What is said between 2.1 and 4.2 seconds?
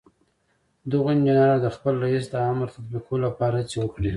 د امر تطبيقولو لپاره هڅې وکړې.